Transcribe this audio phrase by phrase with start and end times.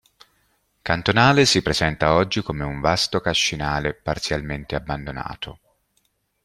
[0.81, 5.59] Cantonale si presenta oggi come un vasto cascinale, parzialmente abbandonato.